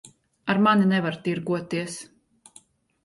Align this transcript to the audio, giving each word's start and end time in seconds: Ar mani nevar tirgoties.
Ar 0.53 0.61
mani 0.67 0.85
nevar 0.93 1.15
tirgoties. 1.27 1.93